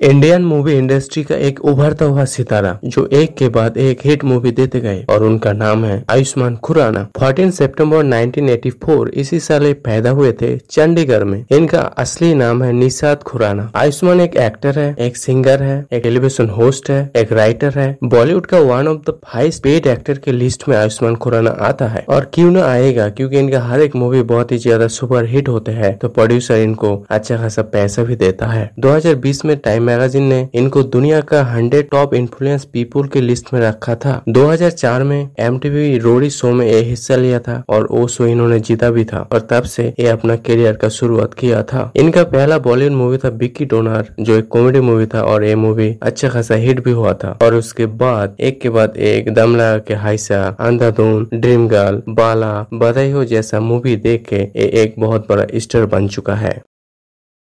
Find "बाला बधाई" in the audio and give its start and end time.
52.08-53.10